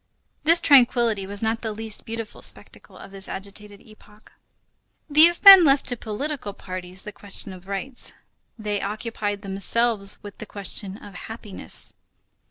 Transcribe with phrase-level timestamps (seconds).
[0.43, 4.31] This tranquillity was not the least beautiful spectacle of this agitated epoch.
[5.07, 8.11] These men left to political parties the question of rights,
[8.57, 11.93] they occupied themselves with the question of happiness.